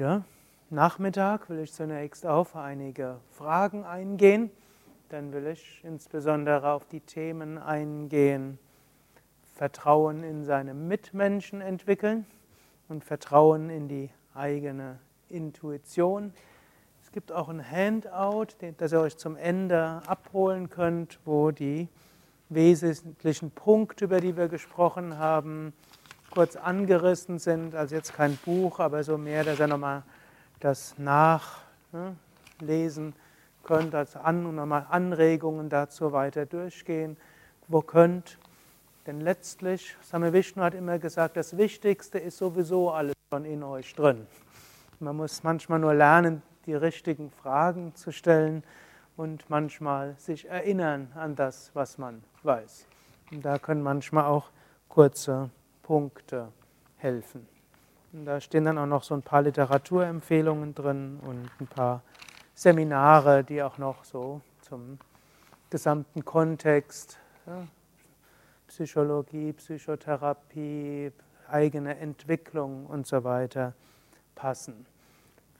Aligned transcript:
Heute 0.00 0.24
Nachmittag 0.70 1.50
will 1.50 1.58
ich 1.58 1.74
zunächst 1.74 2.24
auf 2.24 2.56
einige 2.56 3.20
Fragen 3.32 3.84
eingehen. 3.84 4.50
Dann 5.10 5.30
will 5.34 5.46
ich 5.46 5.82
insbesondere 5.84 6.72
auf 6.72 6.86
die 6.86 7.00
Themen 7.00 7.58
eingehen, 7.58 8.58
Vertrauen 9.56 10.22
in 10.22 10.42
seine 10.46 10.72
Mitmenschen 10.72 11.60
entwickeln 11.60 12.24
und 12.88 13.04
Vertrauen 13.04 13.68
in 13.68 13.88
die 13.88 14.08
eigene 14.32 14.98
Intuition. 15.28 16.32
Es 17.02 17.12
gibt 17.12 17.30
auch 17.30 17.50
ein 17.50 17.62
Handout, 17.62 18.54
das 18.78 18.92
ihr 18.92 19.00
euch 19.00 19.18
zum 19.18 19.36
Ende 19.36 20.00
abholen 20.06 20.70
könnt, 20.70 21.20
wo 21.26 21.50
die 21.50 21.88
wesentlichen 22.48 23.50
Punkte, 23.50 24.06
über 24.06 24.22
die 24.22 24.34
wir 24.34 24.48
gesprochen 24.48 25.18
haben, 25.18 25.74
kurz 26.30 26.56
angerissen 26.56 27.38
sind. 27.38 27.74
Also 27.74 27.94
jetzt 27.96 28.14
kein 28.14 28.36
Buch, 28.38 28.80
aber 28.80 29.04
so 29.04 29.18
mehr, 29.18 29.44
dass 29.44 29.60
ihr 29.60 29.66
nochmal 29.66 30.02
das 30.60 30.94
nachlesen 30.98 32.14
könnt, 33.62 33.94
als 33.94 34.16
An 34.16 34.46
und 34.46 34.54
nochmal 34.56 34.86
Anregungen 34.90 35.68
dazu 35.68 36.12
weiter 36.12 36.46
durchgehen, 36.46 37.16
wo 37.68 37.82
könnt. 37.82 38.38
Denn 39.06 39.20
letztlich, 39.20 39.96
Same 40.02 40.32
Vishnu 40.32 40.62
hat 40.62 40.74
immer 40.74 40.98
gesagt, 40.98 41.36
das 41.36 41.56
Wichtigste 41.56 42.18
ist 42.18 42.38
sowieso 42.38 42.90
alles 42.90 43.14
schon 43.32 43.44
in 43.44 43.62
euch 43.62 43.94
drin. 43.94 44.26
Man 44.98 45.16
muss 45.16 45.42
manchmal 45.42 45.78
nur 45.78 45.94
lernen, 45.94 46.42
die 46.66 46.74
richtigen 46.74 47.30
Fragen 47.30 47.94
zu 47.94 48.12
stellen 48.12 48.62
und 49.16 49.48
manchmal 49.48 50.14
sich 50.18 50.48
erinnern 50.48 51.10
an 51.14 51.36
das, 51.36 51.70
was 51.74 51.96
man 51.96 52.22
weiß. 52.42 52.86
Und 53.32 53.44
da 53.44 53.58
können 53.58 53.82
manchmal 53.82 54.24
auch 54.24 54.50
kurze 54.88 55.50
Punkte 55.90 56.52
helfen. 56.98 57.48
Und 58.12 58.24
da 58.24 58.40
stehen 58.40 58.64
dann 58.64 58.78
auch 58.78 58.86
noch 58.86 59.02
so 59.02 59.12
ein 59.12 59.22
paar 59.22 59.42
Literaturempfehlungen 59.42 60.72
drin 60.72 61.18
und 61.20 61.50
ein 61.58 61.66
paar 61.66 62.04
Seminare, 62.54 63.42
die 63.42 63.60
auch 63.60 63.76
noch 63.76 64.04
so 64.04 64.40
zum 64.60 65.00
gesamten 65.68 66.24
Kontext, 66.24 67.18
ja, 67.44 67.66
Psychologie, 68.68 69.52
Psychotherapie, 69.52 71.10
eigene 71.48 71.98
Entwicklung 71.98 72.86
und 72.86 73.08
so 73.08 73.24
weiter 73.24 73.74
passen. 74.36 74.86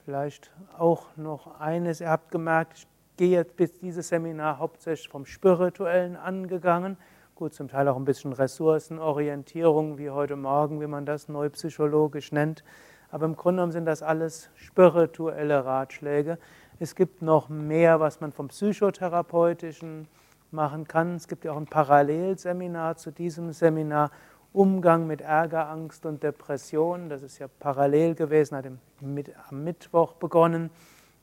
Vielleicht 0.05 0.49
auch 0.77 1.07
noch 1.17 1.59
eines, 1.59 1.99
ihr 1.99 2.09
habt 2.09 2.31
gemerkt, 2.31 2.77
ich 2.77 2.87
gehe 3.17 3.31
jetzt 3.31 3.57
bis 3.57 3.77
dieses 3.79 4.07
Seminar 4.07 4.59
hauptsächlich 4.59 5.09
vom 5.09 5.25
Spirituellen 5.25 6.15
angegangen. 6.15 6.95
Gut, 7.41 7.55
zum 7.55 7.69
Teil 7.69 7.87
auch 7.87 7.95
ein 7.95 8.05
bisschen 8.05 8.33
Ressourcenorientierung, 8.33 9.97
wie 9.97 10.11
heute 10.11 10.35
Morgen, 10.35 10.79
wie 10.79 10.85
man 10.85 11.07
das 11.07 11.27
neupsychologisch 11.27 12.31
nennt. 12.31 12.63
Aber 13.09 13.25
im 13.25 13.35
Grunde 13.35 13.61
genommen 13.61 13.71
sind 13.71 13.85
das 13.85 14.03
alles 14.03 14.51
spirituelle 14.53 15.65
Ratschläge. 15.65 16.37
Es 16.77 16.93
gibt 16.93 17.23
noch 17.23 17.49
mehr, 17.49 17.99
was 17.99 18.21
man 18.21 18.31
vom 18.31 18.49
Psychotherapeutischen 18.49 20.07
machen 20.51 20.87
kann. 20.87 21.15
Es 21.15 21.27
gibt 21.27 21.43
ja 21.43 21.53
auch 21.53 21.57
ein 21.57 21.65
Parallelseminar 21.65 22.97
zu 22.97 23.09
diesem 23.09 23.53
Seminar, 23.53 24.11
Umgang 24.53 25.07
mit 25.07 25.21
Ärger, 25.21 25.67
Angst 25.67 26.05
und 26.05 26.21
Depression. 26.21 27.09
Das 27.09 27.23
ist 27.23 27.39
ja 27.39 27.47
parallel 27.47 28.13
gewesen, 28.13 28.55
hat 28.55 28.67
am 28.67 29.63
Mittwoch 29.63 30.13
begonnen 30.13 30.69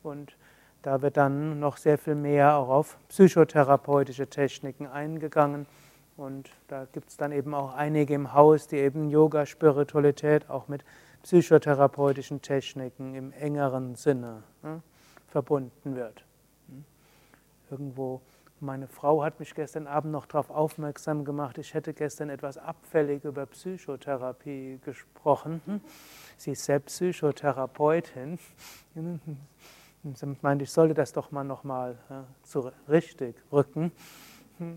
und 0.02 0.36
da 0.83 1.00
wird 1.00 1.16
dann 1.16 1.61
noch 1.61 1.77
sehr 1.77 1.96
viel 1.96 2.16
mehr 2.16 2.56
auch 2.56 2.70
auf 2.70 2.98
psychotherapeutische 3.08 4.27
Techniken 4.27 4.89
eingegangen. 4.89 5.68
Und 6.18 6.51
da 6.67 6.84
gibt 6.86 7.11
es 7.11 7.17
dann 7.17 7.30
eben 7.30 7.55
auch 7.55 7.74
einige 7.74 8.12
im 8.12 8.34
Haus, 8.34 8.67
die 8.67 8.77
eben 8.77 9.08
Yoga, 9.08 9.46
Spiritualität 9.46 10.51
auch 10.51 10.67
mit 10.67 10.84
psychotherapeutischen 11.23 12.42
Techniken 12.42 13.14
im 13.14 13.33
engeren 13.33 13.95
Sinne 13.95 14.42
ne, 14.64 14.83
verbunden 15.28 15.95
wird. 15.95 16.24
Irgendwo 17.70 18.20
meine 18.58 18.89
Frau 18.89 19.23
hat 19.23 19.39
mich 19.39 19.55
gestern 19.55 19.86
Abend 19.86 20.11
noch 20.11 20.27
darauf 20.27 20.51
aufmerksam 20.51 21.24
gemacht, 21.24 21.57
ich 21.58 21.73
hätte 21.74 21.95
gestern 21.95 22.30
etwas 22.30 22.58
abfällig 22.58 23.23
über 23.23 23.46
Psychotherapie 23.46 24.80
gesprochen. 24.84 25.61
Sie 26.36 26.51
ist 26.51 26.64
selbst 26.64 26.96
Psychotherapeutin. 26.96 28.40
Und 30.05 30.17
sie 30.17 30.36
meinte, 30.42 30.64
ich 30.64 30.73
sollte 30.73 30.95
das 30.95 31.12
doch 31.12 31.30
mal 31.30 31.45
nochmal 31.45 31.96
ja, 32.11 32.24
richtig 32.89 33.36
rücken. 33.52 33.92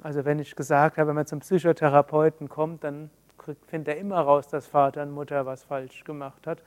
Also 0.04 0.26
wenn 0.26 0.40
ich 0.40 0.56
gesagt 0.56 0.98
habe, 0.98 1.10
wenn 1.10 1.16
man 1.16 1.26
zum 1.26 1.40
Psychotherapeuten 1.40 2.50
kommt, 2.50 2.84
dann 2.84 3.10
findet 3.68 3.96
er 3.96 3.98
immer 3.98 4.20
raus, 4.20 4.48
dass 4.48 4.68
Vater 4.68 5.04
und 5.04 5.12
Mutter 5.12 5.46
was 5.46 5.64
falsch 5.64 6.04
gemacht 6.04 6.46
hat. 6.46 6.62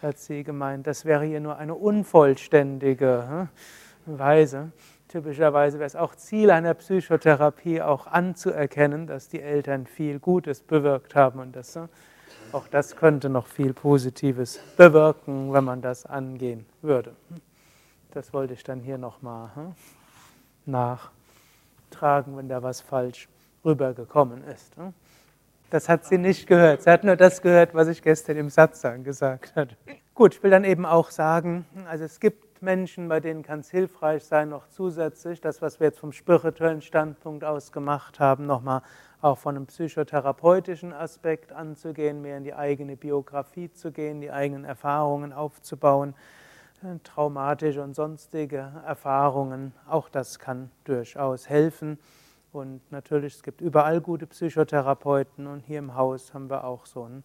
Da 0.00 0.08
hat 0.08 0.18
sie 0.18 0.44
gemeint, 0.44 0.86
das 0.86 1.04
wäre 1.04 1.24
hier 1.24 1.40
nur 1.40 1.56
eine 1.56 1.74
unvollständige 1.74 3.48
Weise. 4.06 4.72
Typischerweise 5.08 5.78
wäre 5.78 5.86
es 5.86 5.96
auch 5.96 6.14
Ziel 6.14 6.50
einer 6.52 6.74
Psychotherapie, 6.74 7.82
auch 7.82 8.06
anzuerkennen, 8.06 9.06
dass 9.08 9.28
die 9.28 9.40
Eltern 9.40 9.86
viel 9.86 10.20
Gutes 10.20 10.62
bewirkt 10.62 11.16
haben. 11.16 11.40
Und 11.40 11.56
das, 11.56 11.76
auch 12.52 12.68
das 12.68 12.96
könnte 12.96 13.28
noch 13.28 13.46
viel 13.46 13.72
Positives 13.74 14.60
bewirken, 14.76 15.52
wenn 15.52 15.64
man 15.64 15.82
das 15.82 16.06
angehen 16.06 16.64
würde. 16.80 17.16
Das 18.12 18.32
wollte 18.32 18.54
ich 18.54 18.62
dann 18.62 18.80
hier 18.80 18.98
nochmal 18.98 19.50
hm, 19.54 19.74
nachtragen, 21.90 22.36
wenn 22.36 22.48
da 22.48 22.62
was 22.62 22.80
falsch 22.80 23.28
rübergekommen 23.64 24.44
ist. 24.44 24.76
Hm. 24.76 24.94
Das 25.70 25.88
hat 25.88 26.04
sie 26.04 26.18
nicht 26.18 26.46
gehört. 26.46 26.82
Sie 26.82 26.90
hat 26.90 27.04
nur 27.04 27.16
das 27.16 27.42
gehört, 27.42 27.74
was 27.74 27.88
ich 27.88 28.02
gestern 28.02 28.36
im 28.36 28.48
Satzang 28.48 29.04
gesagt 29.04 29.54
habe. 29.54 29.70
Gut, 30.14 30.34
ich 30.34 30.42
will 30.42 30.50
dann 30.50 30.64
eben 30.64 30.84
auch 30.84 31.10
sagen, 31.10 31.64
also 31.88 32.04
es 32.04 32.18
gibt 32.18 32.60
Menschen, 32.60 33.08
bei 33.08 33.20
denen 33.20 33.42
kann 33.42 33.60
es 33.60 33.70
hilfreich 33.70 34.24
sein, 34.24 34.48
noch 34.48 34.68
zusätzlich 34.68 35.40
das, 35.40 35.62
was 35.62 35.78
wir 35.78 35.86
jetzt 35.86 36.00
vom 36.00 36.12
spirituellen 36.12 36.82
Standpunkt 36.82 37.44
aus 37.44 37.72
gemacht 37.72 38.18
haben, 38.18 38.46
nochmal 38.46 38.82
auch 39.22 39.38
von 39.38 39.56
einem 39.56 39.66
psychotherapeutischen 39.66 40.92
Aspekt 40.92 41.52
anzugehen, 41.52 42.20
mehr 42.20 42.36
in 42.36 42.44
die 42.44 42.54
eigene 42.54 42.96
Biografie 42.96 43.70
zu 43.70 43.92
gehen, 43.92 44.20
die 44.20 44.30
eigenen 44.30 44.64
Erfahrungen 44.64 45.32
aufzubauen, 45.32 46.14
traumatische 47.04 47.82
und 47.82 47.94
sonstige 47.94 48.72
Erfahrungen. 48.86 49.72
Auch 49.88 50.08
das 50.08 50.38
kann 50.38 50.70
durchaus 50.84 51.48
helfen. 51.48 51.98
Und 52.52 52.80
natürlich, 52.90 53.34
es 53.34 53.42
gibt 53.42 53.60
überall 53.60 54.00
gute 54.00 54.26
Psychotherapeuten 54.26 55.46
und 55.46 55.60
hier 55.60 55.78
im 55.78 55.94
Haus 55.94 56.34
haben 56.34 56.50
wir 56.50 56.64
auch 56.64 56.86
so 56.86 57.04
ein 57.04 57.22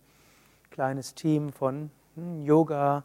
kleines 0.69 1.15
Team 1.15 1.51
von 1.51 1.89
hm, 2.15 2.44
Yoga, 2.44 3.03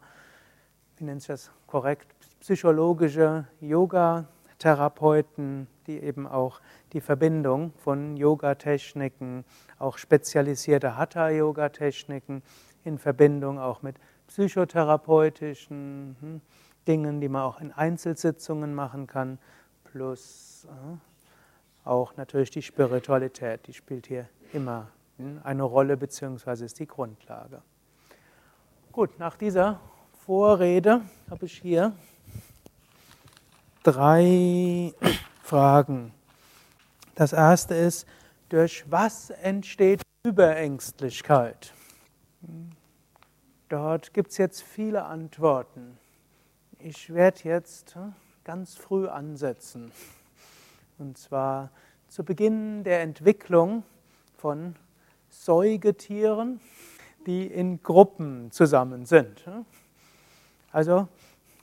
wie 0.97 1.05
nennt 1.05 1.21
sich 1.21 1.29
das 1.29 1.49
korrekt, 1.65 2.13
psychologische 2.41 3.47
Yoga-Therapeuten, 3.59 5.65
die 5.87 5.97
eben 5.99 6.27
auch 6.27 6.61
die 6.93 7.01
Verbindung 7.01 7.73
von 7.77 8.15
Yoga-Techniken, 8.17 9.43
auch 9.79 9.97
spezialisierte 9.97 10.95
Hatha-Yoga-Techniken 10.97 12.43
in 12.83 12.99
Verbindung 12.99 13.57
auch 13.57 13.81
mit 13.81 13.95
psychotherapeutischen 14.31 16.15
hm, 16.21 16.41
Dingen, 16.87 17.19
die 17.19 17.27
man 17.27 17.41
auch 17.43 17.59
in 17.59 17.73
Einzelsitzungen 17.73 18.73
machen 18.73 19.05
kann, 19.05 19.37
plus 19.83 20.65
äh, 20.69 21.87
auch 21.87 22.15
natürlich 22.15 22.49
die 22.49 22.61
Spiritualität, 22.61 23.67
die 23.67 23.73
spielt 23.73 24.07
hier 24.07 24.29
immer 24.53 24.87
hm, 25.17 25.41
eine 25.43 25.63
Rolle, 25.63 25.97
beziehungsweise 25.97 26.63
ist 26.63 26.79
die 26.79 26.87
Grundlage. 26.87 27.61
Gut, 28.93 29.19
nach 29.19 29.35
dieser 29.35 29.81
Vorrede 30.25 31.01
habe 31.29 31.45
ich 31.45 31.57
hier 31.57 31.91
drei 33.83 34.93
Fragen. 35.43 36.13
Das 37.15 37.33
erste 37.33 37.75
ist, 37.75 38.07
durch 38.47 38.89
was 38.89 39.29
entsteht 39.29 40.01
Überängstlichkeit? 40.23 41.73
Dort 43.71 44.13
gibt 44.13 44.31
es 44.31 44.37
jetzt 44.37 44.63
viele 44.63 45.05
Antworten. 45.05 45.97
Ich 46.77 47.13
werde 47.13 47.39
jetzt 47.43 47.95
ganz 48.43 48.75
früh 48.75 49.07
ansetzen. 49.07 49.93
Und 50.97 51.17
zwar 51.17 51.69
zu 52.09 52.25
Beginn 52.25 52.83
der 52.83 52.99
Entwicklung 52.99 53.83
von 54.35 54.75
Säugetieren, 55.29 56.59
die 57.25 57.47
in 57.47 57.81
Gruppen 57.81 58.51
zusammen 58.51 59.05
sind. 59.05 59.41
Also, 60.73 61.07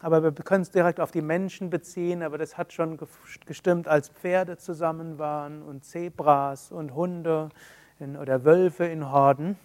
aber 0.00 0.22
wir 0.22 0.32
können 0.32 0.62
es 0.62 0.70
direkt 0.70 1.00
auf 1.00 1.10
die 1.10 1.20
Menschen 1.20 1.68
beziehen, 1.68 2.22
aber 2.22 2.38
das 2.38 2.56
hat 2.56 2.72
schon 2.72 2.98
gestimmt, 3.44 3.86
als 3.86 4.08
Pferde 4.08 4.56
zusammen 4.56 5.18
waren 5.18 5.60
und 5.60 5.84
Zebras 5.84 6.72
und 6.72 6.94
Hunde 6.94 7.50
in, 7.98 8.16
oder 8.16 8.46
Wölfe 8.46 8.86
in 8.86 9.12
Horden. 9.12 9.58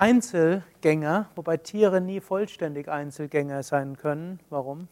Einzelgänger, 0.00 1.26
wobei 1.34 1.58
Tiere 1.58 2.00
nie 2.00 2.20
vollständig 2.20 2.88
Einzelgänger 2.88 3.62
sein 3.62 3.98
können. 3.98 4.40
Warum? 4.48 4.88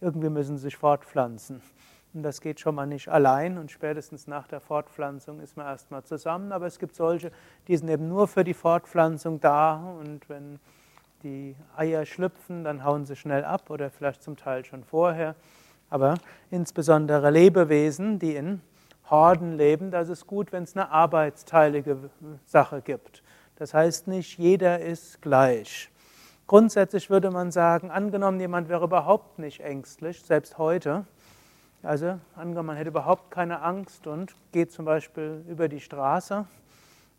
Irgendwie 0.00 0.30
müssen 0.30 0.56
sie 0.56 0.64
sich 0.64 0.76
fortpflanzen. 0.76 1.62
Und 2.12 2.24
das 2.24 2.40
geht 2.40 2.58
schon 2.58 2.74
mal 2.74 2.88
nicht 2.88 3.08
allein 3.08 3.56
und 3.56 3.70
spätestens 3.70 4.26
nach 4.26 4.48
der 4.48 4.58
Fortpflanzung 4.58 5.38
ist 5.38 5.56
man 5.56 5.66
erstmal 5.66 6.02
zusammen. 6.02 6.50
Aber 6.50 6.66
es 6.66 6.80
gibt 6.80 6.96
solche, 6.96 7.30
die 7.68 7.76
sind 7.76 7.88
eben 7.88 8.08
nur 8.08 8.26
für 8.26 8.42
die 8.42 8.52
Fortpflanzung 8.52 9.38
da 9.38 9.76
und 9.76 10.28
wenn 10.28 10.58
die 11.22 11.54
Eier 11.76 12.04
schlüpfen, 12.04 12.64
dann 12.64 12.82
hauen 12.82 13.06
sie 13.06 13.14
schnell 13.14 13.44
ab 13.44 13.70
oder 13.70 13.90
vielleicht 13.90 14.24
zum 14.24 14.36
Teil 14.36 14.64
schon 14.64 14.82
vorher. 14.82 15.36
Aber 15.88 16.14
insbesondere 16.50 17.30
Lebewesen, 17.30 18.18
die 18.18 18.34
in 18.34 18.60
Horden 19.08 19.56
leben, 19.56 19.92
das 19.92 20.08
ist 20.08 20.26
gut, 20.26 20.50
wenn 20.50 20.64
es 20.64 20.76
eine 20.76 20.90
arbeitsteilige 20.90 22.10
Sache 22.44 22.82
gibt. 22.82 23.22
Das 23.60 23.74
heißt 23.74 24.08
nicht, 24.08 24.38
jeder 24.38 24.80
ist 24.80 25.20
gleich. 25.20 25.90
Grundsätzlich 26.46 27.10
würde 27.10 27.30
man 27.30 27.50
sagen, 27.50 27.90
angenommen, 27.90 28.40
jemand 28.40 28.70
wäre 28.70 28.84
überhaupt 28.84 29.38
nicht 29.38 29.60
ängstlich, 29.60 30.22
selbst 30.22 30.56
heute, 30.56 31.04
also 31.82 32.18
angenommen, 32.36 32.68
man 32.68 32.76
hätte 32.78 32.88
überhaupt 32.88 33.30
keine 33.30 33.60
Angst 33.60 34.06
und 34.06 34.34
geht 34.52 34.72
zum 34.72 34.86
Beispiel 34.86 35.44
über 35.46 35.68
die 35.68 35.80
Straße 35.80 36.46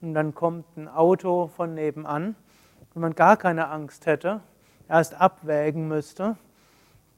und 0.01 0.15
dann 0.15 0.33
kommt 0.33 0.65
ein 0.77 0.87
Auto 0.87 1.45
von 1.45 1.75
nebenan, 1.75 2.35
wenn 2.95 3.01
man 3.01 3.13
gar 3.13 3.37
keine 3.37 3.67
Angst 3.67 4.07
hätte, 4.07 4.41
erst 4.89 5.21
abwägen 5.21 5.87
müsste, 5.87 6.37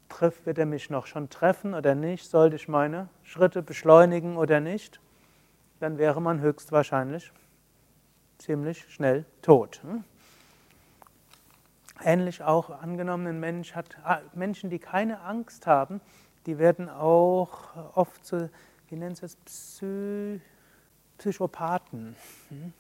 trifft, 0.10 0.46
wird 0.46 0.58
er 0.58 0.66
mich 0.66 0.90
noch 0.90 1.06
schon 1.06 1.30
treffen 1.30 1.76
oder 1.76 1.96
nicht, 1.96 2.30
sollte 2.30 2.58
ich 2.58 2.68
meine 2.68 3.08
Schritte 3.24 3.62
beschleunigen 3.62 4.36
oder 4.36 4.60
nicht, 4.60 5.00
dann 5.80 5.98
wäre 5.98 6.22
man 6.22 6.42
höchstwahrscheinlich 6.42 7.32
ziemlich 8.44 8.86
schnell 8.94 9.26
tot. 9.42 9.82
Hm? 9.84 10.04
Ähnlich 12.04 12.44
auch 12.44 12.70
angenommen, 12.70 13.40
Mensch 13.40 13.74
hat 13.74 13.98
ah, 14.04 14.20
Menschen, 14.34 14.70
die 14.70 14.80
keine 14.80 15.22
Angst 15.22 15.66
haben, 15.66 16.02
die 16.46 16.58
werden 16.58 16.90
auch 16.90 17.96
oft 17.96 18.26
zu, 18.26 18.50
wie 18.90 18.96
nennt 18.98 19.24
es 19.24 19.38
Psy, 19.38 20.42
Psychopathen. 21.18 22.18
Hm? 22.50 22.74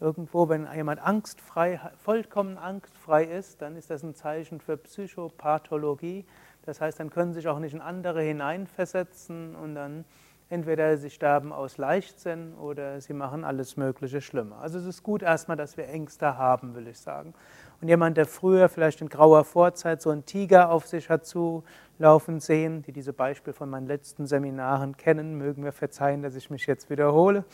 Irgendwo, 0.00 0.48
wenn 0.48 0.66
jemand 0.74 1.00
angstfrei, 1.00 1.78
vollkommen 2.02 2.56
angstfrei 2.56 3.24
ist, 3.24 3.60
dann 3.60 3.76
ist 3.76 3.90
das 3.90 4.02
ein 4.02 4.14
Zeichen 4.14 4.58
für 4.60 4.76
Psychopathologie. 4.76 6.24
Das 6.64 6.80
heißt, 6.80 6.98
dann 6.98 7.10
können 7.10 7.34
sich 7.34 7.46
auch 7.46 7.58
nicht 7.58 7.74
in 7.74 7.80
andere 7.80 8.22
hineinversetzen 8.22 9.54
und 9.54 9.74
dann 9.74 10.04
entweder 10.52 10.98
sie 10.98 11.08
sterben 11.08 11.50
aus 11.50 11.78
Leichtsinn 11.78 12.54
oder 12.54 13.00
sie 13.00 13.14
machen 13.14 13.42
alles 13.42 13.78
Mögliche 13.78 14.20
schlimmer. 14.20 14.58
Also 14.60 14.78
es 14.78 14.84
ist 14.84 15.02
gut 15.02 15.22
erstmal, 15.22 15.56
dass 15.56 15.78
wir 15.78 15.88
Ängste 15.88 16.36
haben, 16.36 16.74
will 16.74 16.86
ich 16.88 16.98
sagen. 16.98 17.32
Und 17.80 17.88
jemand, 17.88 18.18
der 18.18 18.26
früher 18.26 18.68
vielleicht 18.68 19.00
in 19.00 19.08
grauer 19.08 19.44
Vorzeit 19.44 20.02
so 20.02 20.10
einen 20.10 20.26
Tiger 20.26 20.70
auf 20.70 20.86
sich 20.86 21.08
hat 21.08 21.24
zulaufen 21.24 22.38
sehen, 22.38 22.82
die 22.82 22.92
diese 22.92 23.14
Beispiele 23.14 23.54
von 23.54 23.70
meinen 23.70 23.86
letzten 23.86 24.26
Seminaren 24.26 24.98
kennen, 24.98 25.38
mögen 25.38 25.62
mir 25.62 25.72
verzeihen, 25.72 26.22
dass 26.22 26.36
ich 26.36 26.50
mich 26.50 26.66
jetzt 26.66 26.90
wiederhole. 26.90 27.44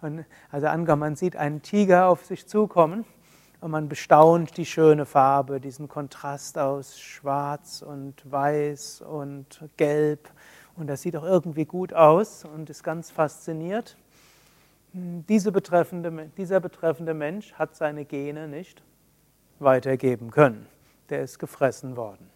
Und 0.00 0.24
also 0.52 0.68
angenommen, 0.68 1.00
man 1.00 1.16
sieht 1.16 1.34
einen 1.34 1.60
Tiger 1.60 2.08
auf 2.08 2.24
sich 2.24 2.46
zukommen 2.46 3.04
und 3.60 3.72
man 3.72 3.88
bestaunt 3.88 4.56
die 4.56 4.66
schöne 4.66 5.06
Farbe, 5.06 5.60
diesen 5.60 5.88
Kontrast 5.88 6.56
aus 6.56 7.00
Schwarz 7.00 7.82
und 7.82 8.30
Weiß 8.30 9.00
und 9.00 9.68
Gelb. 9.76 10.30
Und 10.76 10.88
das 10.88 11.02
sieht 11.02 11.16
auch 11.16 11.24
irgendwie 11.24 11.64
gut 11.64 11.92
aus 11.92 12.44
und 12.44 12.68
ist 12.68 12.84
ganz 12.84 13.10
fasziniert. 13.10 13.96
Diese 14.92 15.52
betreffende, 15.52 16.30
dieser 16.36 16.60
betreffende 16.60 17.14
Mensch 17.14 17.54
hat 17.54 17.74
seine 17.74 18.04
Gene 18.04 18.48
nicht 18.48 18.82
weitergeben 19.58 20.30
können. 20.30 20.66
Der 21.08 21.22
ist 21.22 21.38
gefressen 21.38 21.96
worden. 21.96 22.30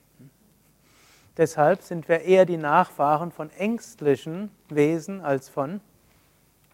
Deshalb 1.36 1.82
sind 1.82 2.08
wir 2.08 2.20
eher 2.22 2.44
die 2.44 2.56
Nachfahren 2.56 3.30
von 3.30 3.50
ängstlichen 3.50 4.50
Wesen 4.68 5.20
als 5.20 5.48
von 5.48 5.80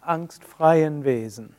angstfreien 0.00 1.04
Wesen. 1.04 1.54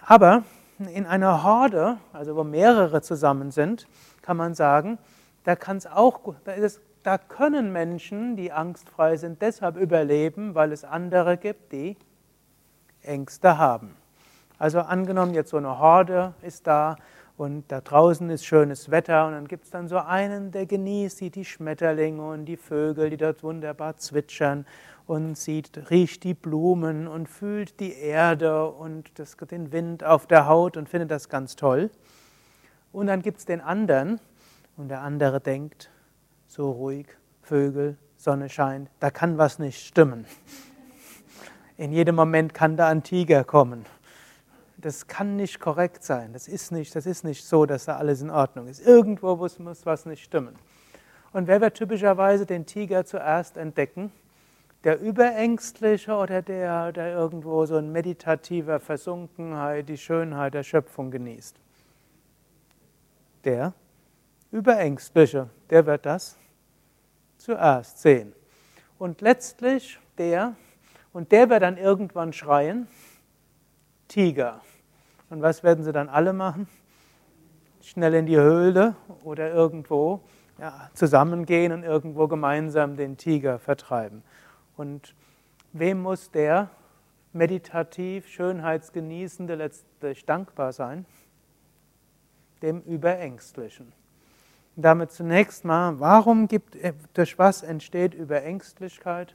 Aber 0.00 0.44
in 0.78 1.06
einer 1.06 1.42
Horde, 1.42 1.98
also 2.12 2.36
wo 2.36 2.44
mehrere 2.44 3.02
zusammen 3.02 3.50
sind, 3.50 3.88
kann 4.22 4.36
man 4.36 4.54
sagen, 4.54 4.98
da 5.44 5.56
kann 5.56 5.76
es 5.76 5.86
auch, 5.86 6.34
da, 6.44 6.52
ist, 6.52 6.80
da 7.06 7.18
können 7.18 7.72
Menschen, 7.72 8.34
die 8.34 8.50
angstfrei 8.50 9.16
sind, 9.16 9.40
deshalb 9.40 9.76
überleben, 9.76 10.56
weil 10.56 10.72
es 10.72 10.82
andere 10.82 11.36
gibt, 11.36 11.70
die 11.70 11.96
Ängste 13.00 13.58
haben. 13.58 13.94
Also 14.58 14.80
angenommen, 14.80 15.32
jetzt 15.32 15.50
so 15.50 15.56
eine 15.56 15.78
Horde 15.78 16.34
ist 16.42 16.66
da 16.66 16.96
und 17.36 17.70
da 17.70 17.80
draußen 17.80 18.28
ist 18.28 18.44
schönes 18.44 18.90
Wetter 18.90 19.28
und 19.28 19.34
dann 19.34 19.46
gibt 19.46 19.66
es 19.66 19.70
dann 19.70 19.86
so 19.86 19.98
einen, 19.98 20.50
der 20.50 20.66
genießt, 20.66 21.18
sieht 21.18 21.36
die 21.36 21.44
Schmetterlinge 21.44 22.28
und 22.28 22.46
die 22.46 22.56
Vögel, 22.56 23.08
die 23.10 23.18
dort 23.18 23.44
wunderbar 23.44 23.96
zwitschern 23.98 24.66
und 25.06 25.38
sieht, 25.38 25.88
riecht 25.90 26.24
die 26.24 26.34
Blumen 26.34 27.06
und 27.06 27.28
fühlt 27.28 27.78
die 27.78 27.92
Erde 27.92 28.66
und 28.68 29.16
das, 29.20 29.36
den 29.36 29.70
Wind 29.70 30.02
auf 30.02 30.26
der 30.26 30.46
Haut 30.46 30.76
und 30.76 30.88
findet 30.88 31.12
das 31.12 31.28
ganz 31.28 31.54
toll. 31.54 31.88
Und 32.90 33.06
dann 33.06 33.22
gibt 33.22 33.38
es 33.38 33.44
den 33.44 33.60
anderen 33.60 34.18
und 34.76 34.88
der 34.88 35.02
andere 35.02 35.40
denkt, 35.40 35.88
so 36.56 36.70
ruhig, 36.70 37.06
Vögel, 37.42 37.96
Sonne 38.16 38.48
scheint, 38.48 38.90
da 38.98 39.10
kann 39.10 39.38
was 39.38 39.58
nicht 39.58 39.86
stimmen. 39.86 40.26
In 41.76 41.92
jedem 41.92 42.16
Moment 42.16 42.54
kann 42.54 42.76
da 42.76 42.88
ein 42.88 43.02
Tiger 43.02 43.44
kommen 43.44 43.84
das 44.86 45.06
kann 45.06 45.36
nicht 45.36 45.58
korrekt 45.58 46.04
sein. 46.04 46.32
Das 46.32 46.48
ist 46.48 46.70
nicht, 46.70 46.94
das 46.94 47.06
ist 47.06 47.24
nicht 47.24 47.44
so, 47.44 47.66
dass 47.66 47.86
da 47.86 47.96
alles 47.96 48.22
in 48.22 48.30
Ordnung 48.30 48.68
ist. 48.68 48.86
Irgendwo 48.86 49.34
muss, 49.34 49.84
was 49.84 50.06
nicht 50.06 50.22
stimmen. 50.22 50.54
Und 51.32 51.48
wer 51.48 51.60
wird 51.60 51.74
typischerweise 51.74 52.46
den 52.46 52.66
Tiger 52.66 53.04
zuerst 53.04 53.56
entdecken? 53.56 54.12
Der 54.84 55.00
Überängstliche 55.00 56.14
oder 56.14 56.42
der, 56.42 56.92
der 56.92 57.12
irgendwo 57.14 57.66
so 57.66 57.78
in 57.78 57.90
meditativer 57.90 58.78
Versunkenheit 58.78 59.88
die 59.88 59.98
Schönheit 59.98 60.54
der 60.54 60.62
Schöpfung 60.62 61.10
genießt? 61.10 61.56
Der 63.44 63.72
Überängstliche, 64.52 65.48
der 65.70 65.86
wird 65.86 66.06
das 66.06 66.36
zuerst 67.38 68.00
sehen. 68.00 68.32
Und 68.98 69.20
letztlich 69.20 69.98
der, 70.18 70.56
und 71.12 71.32
der 71.32 71.50
wird 71.50 71.62
dann 71.62 71.76
irgendwann 71.76 72.32
schreien, 72.32 72.88
Tiger. 74.08 74.60
Und 75.30 75.42
was 75.42 75.62
werden 75.62 75.84
sie 75.84 75.92
dann 75.92 76.08
alle 76.08 76.32
machen? 76.32 76.68
Schnell 77.82 78.14
in 78.14 78.26
die 78.26 78.36
Höhle 78.36 78.96
oder 79.24 79.52
irgendwo 79.52 80.20
ja, 80.58 80.90
zusammengehen 80.94 81.72
und 81.72 81.82
irgendwo 81.82 82.28
gemeinsam 82.28 82.96
den 82.96 83.16
Tiger 83.16 83.58
vertreiben. 83.58 84.22
Und 84.76 85.14
wem 85.72 86.02
muss 86.02 86.30
der 86.30 86.70
meditativ, 87.32 88.28
schönheitsgenießende 88.28 89.54
letztlich 89.54 90.24
dankbar 90.24 90.72
sein? 90.72 91.06
Dem 92.62 92.80
Überängstlichen. 92.82 93.92
Damit 94.76 95.10
zunächst 95.10 95.64
mal, 95.64 95.98
warum 96.00 96.48
gibt, 96.48 96.76
durch 97.14 97.38
was 97.38 97.62
entsteht 97.62 98.14
Überängstlichkeit? 98.14 99.34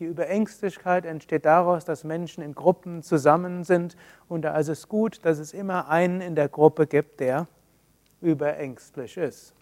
Die 0.00 0.04
Überängstlichkeit 0.04 1.06
entsteht 1.06 1.44
daraus, 1.44 1.84
dass 1.84 2.04
Menschen 2.04 2.42
in 2.42 2.54
Gruppen 2.54 3.02
zusammen 3.02 3.64
sind 3.64 3.96
und 4.28 4.42
da 4.42 4.56
ist 4.58 4.68
es 4.68 4.88
gut, 4.88 5.24
dass 5.24 5.38
es 5.38 5.54
immer 5.54 5.88
einen 5.88 6.20
in 6.20 6.34
der 6.34 6.48
Gruppe 6.48 6.86
gibt, 6.86 7.20
der 7.20 7.46
überängstlich 8.20 9.16
ist. 9.16 9.54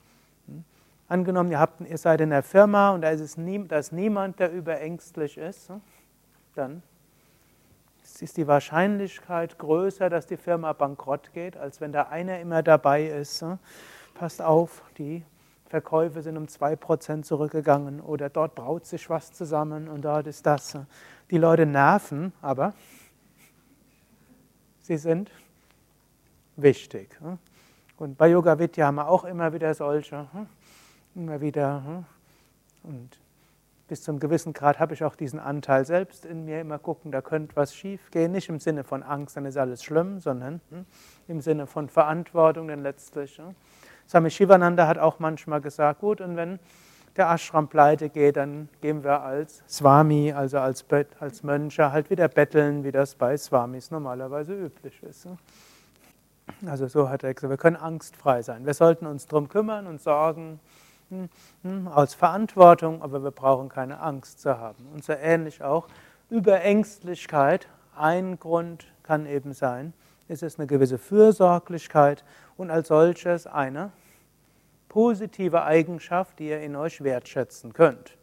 Hm? 0.47 0.65
Angenommen, 1.09 1.51
ihr, 1.51 1.61
habt, 1.61 1.81
ihr 1.83 1.99
seid 1.99 2.21
in 2.23 2.31
der 2.31 2.43
Firma 2.43 2.91
und 2.95 3.03
da 3.03 3.11
ist, 3.11 3.37
nie, 3.37 3.67
da 3.69 3.79
ist 3.79 3.93
niemand, 3.93 4.41
der 4.41 4.53
überängstlich 4.53 5.37
ist, 5.37 5.69
hm? 6.55 6.83
Ist 8.23 8.37
die 8.37 8.47
Wahrscheinlichkeit 8.47 9.59
größer, 9.59 10.09
dass 10.09 10.27
die 10.27 10.37
Firma 10.37 10.73
bankrott 10.73 11.33
geht, 11.33 11.57
als 11.57 11.81
wenn 11.81 11.93
da 11.93 12.05
einer 12.05 12.39
immer 12.41 12.63
dabei 12.63 13.07
ist. 13.07 13.43
Hm? 13.43 13.59
Passt 14.15 14.41
auf, 14.41 14.83
die 14.97 15.25
Verkäufe 15.67 16.23
sind 16.23 16.37
um 16.37 16.45
2% 16.45 17.23
zurückgegangen 17.23 18.01
oder 18.01 18.29
dort 18.29 18.55
braut 18.55 18.87
sich 18.87 19.09
was 19.11 19.33
zusammen 19.33 19.89
und 19.89 20.05
dort 20.05 20.27
ist 20.27 20.47
das. 20.47 20.77
Die 21.31 21.39
Leute 21.39 21.67
nerven, 21.67 22.33
aber 22.43 22.75
sie 24.83 24.99
sind 24.99 25.31
wichtig. 26.57 27.19
Und 27.97 28.19
bei 28.19 28.29
Yoga 28.29 28.59
Vidya 28.59 28.87
haben 28.87 28.97
wir 28.97 29.09
auch 29.09 29.25
immer 29.25 29.53
wieder 29.53 29.75
solche, 29.75 30.29
immer 31.15 31.41
wieder. 31.41 32.05
Und 32.83 33.19
bis 33.93 34.01
zum 34.01 34.19
gewissen 34.19 34.55
Grad 34.55 34.81
habe 34.81 34.95
ich 34.95 35.05
auch 35.05 35.17
diesen 35.17 35.39
Anteil 35.39 35.85
selbst 35.85 36.25
in 36.25 36.47
mir, 36.47 36.63
immer 36.63 36.79
gucken, 36.79 37.13
da 37.13 37.21
könnte 37.21 37.55
was 37.57 37.75
schief 37.75 38.11
gehen. 38.11 38.33
Nicht 38.33 38.49
im 38.49 38.59
Sinne 38.59 38.85
von 38.85 39.03
Angst, 39.03 39.37
dann 39.37 39.45
ist 39.45 39.59
alles 39.59 39.85
schlimm, 39.85 40.19
sondern 40.19 40.63
im 41.29 41.43
Sinne 41.43 41.67
von 41.67 41.91
Verantwortung, 41.91 42.69
denn 42.69 42.83
letztlich. 42.83 43.39
Swami 44.09 44.31
Shivananda 44.31 44.89
hat 44.89 44.97
auch 44.97 45.19
manchmal 45.19 45.61
gesagt, 45.61 46.01
gut, 46.01 46.23
und 46.23 46.37
wenn 46.37 46.59
der 47.19 47.31
Ashram 47.31 47.69
pleite 47.69 48.09
geht, 48.09 48.39
dann 48.39 48.71
gehen 48.81 49.05
wir 49.05 49.21
als 49.21 49.63
Swami, 49.69 50.33
also 50.33 50.59
als, 50.59 50.87
als 51.21 51.43
Mönche, 51.43 51.93
halt 51.93 52.09
wieder 52.09 52.29
betteln, 52.29 52.85
wie 52.85 52.93
das 52.93 53.15
bei 53.15 53.37
Swamis 53.37 53.91
normalerweise 53.91 54.55
üblich 54.55 55.03
ist. 55.03 55.29
Also 56.65 56.89
so 56.89 57.11
hat 57.11 57.25
er 57.25 57.35
gesagt, 57.35 57.51
wir 57.51 57.59
können 57.59 57.77
angstfrei 57.77 58.41
sein. 58.41 58.65
Wir 58.65 58.73
sollten 58.73 59.05
uns 59.05 59.27
darum 59.27 59.51
kümmern 59.51 59.87
und 59.87 60.01
sorgen, 60.01 60.43
hm, 60.43 60.59
hm, 60.59 60.61
aus 61.87 62.15
Verantwortung, 62.15 63.03
aber 63.03 63.23
wir 63.23 63.31
brauchen 63.31 63.69
keine 63.69 64.01
Angst 64.01 64.41
zu 64.41 64.59
haben. 64.59 64.87
Und 64.93 65.05
so 65.05 65.13
ähnlich 65.13 65.63
auch 65.63 65.89
Überängstlichkeit. 66.31 67.69
Ein 67.97 68.39
Grund 68.39 68.87
kann 69.03 69.27
eben 69.27 69.53
sein, 69.53 69.93
ist 70.29 70.43
es 70.43 70.59
eine 70.59 70.67
gewisse 70.67 70.99
Fürsorglichkeit 70.99 72.25
und 72.57 72.71
als 72.71 72.89
solches 72.89 73.47
eine 73.47 73.93
positive 74.89 75.63
Eigenschaft, 75.65 76.39
die 76.39 76.49
ihr 76.49 76.61
in 76.61 76.77
euch 76.77 77.03
wertschätzen 77.03 77.73
könnt. 77.73 78.17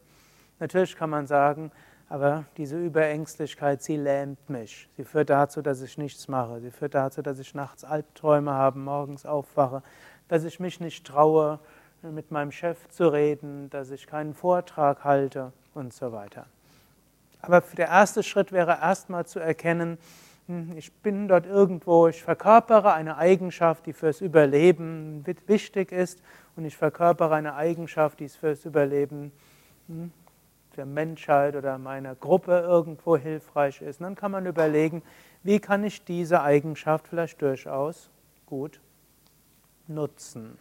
Natürlich 0.58 0.96
kann 0.96 1.10
man 1.10 1.26
sagen, 1.26 1.72
aber 2.08 2.44
diese 2.56 2.76
Überängstlichkeit, 2.76 3.82
sie 3.82 3.96
lähmt 3.96 4.50
mich. 4.50 4.88
Sie 4.96 5.04
führt 5.04 5.30
dazu, 5.30 5.62
dass 5.62 5.80
ich 5.80 5.96
nichts 5.96 6.26
mache. 6.26 6.60
Sie 6.60 6.70
führt 6.72 6.94
dazu, 6.94 7.22
dass 7.22 7.38
ich 7.38 7.54
nachts 7.54 7.84
Albträume 7.84 8.52
habe, 8.52 8.78
morgens 8.78 9.24
aufwache, 9.24 9.82
dass 10.28 10.44
ich 10.44 10.58
mich 10.58 10.80
nicht 10.80 11.06
traue, 11.06 11.60
mit 12.02 12.30
meinem 12.30 12.52
Chef 12.52 12.88
zu 12.88 13.08
reden, 13.08 13.70
dass 13.70 13.90
ich 13.90 14.06
keinen 14.06 14.34
Vortrag 14.34 15.04
halte 15.04 15.52
und 15.74 15.92
so 15.92 16.12
weiter. 16.12 16.46
Aber 17.42 17.60
der 17.60 17.88
erste 17.88 18.22
Schritt 18.22 18.52
wäre 18.52 18.78
erstmal 18.80 19.26
zu 19.26 19.38
erkennen, 19.38 19.98
hm, 20.46 20.76
ich 20.76 20.92
bin 20.92 21.28
dort 21.28 21.46
irgendwo, 21.46 22.08
ich 22.08 22.22
verkörpere 22.22 22.92
eine 22.92 23.16
Eigenschaft, 23.16 23.86
die 23.86 23.92
fürs 23.92 24.20
Überleben 24.20 25.24
wichtig 25.46 25.92
ist 25.92 26.22
und 26.56 26.64
ich 26.64 26.76
verkörpere 26.76 27.34
eine 27.34 27.54
Eigenschaft, 27.54 28.20
die 28.20 28.28
fürs 28.28 28.64
Überleben 28.64 29.32
hm, 29.88 30.12
der 30.76 30.86
Menschheit 30.86 31.56
oder 31.56 31.78
meiner 31.78 32.14
Gruppe 32.14 32.60
irgendwo 32.60 33.16
hilfreich 33.16 33.80
ist. 33.82 34.00
Und 34.00 34.04
dann 34.04 34.14
kann 34.14 34.30
man 34.30 34.46
überlegen, 34.46 35.02
wie 35.42 35.58
kann 35.58 35.84
ich 35.84 36.04
diese 36.04 36.42
Eigenschaft 36.42 37.08
vielleicht 37.08 37.40
durchaus 37.42 38.10
gut 38.46 38.80
nutzen. 39.86 40.58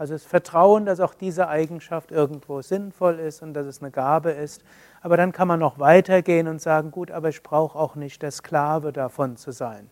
Also 0.00 0.14
das 0.14 0.24
Vertrauen, 0.24 0.86
dass 0.86 0.98
auch 0.98 1.12
diese 1.12 1.48
Eigenschaft 1.48 2.10
irgendwo 2.10 2.62
sinnvoll 2.62 3.18
ist 3.18 3.42
und 3.42 3.52
dass 3.52 3.66
es 3.66 3.82
eine 3.82 3.90
Gabe 3.90 4.30
ist. 4.30 4.64
Aber 5.02 5.18
dann 5.18 5.30
kann 5.30 5.46
man 5.46 5.60
noch 5.60 5.78
weitergehen 5.78 6.48
und 6.48 6.58
sagen, 6.62 6.90
gut, 6.90 7.10
aber 7.10 7.28
ich 7.28 7.42
brauche 7.42 7.78
auch 7.78 7.96
nicht 7.96 8.22
der 8.22 8.30
Sklave 8.30 8.94
davon 8.94 9.36
zu 9.36 9.50
sein. 9.50 9.90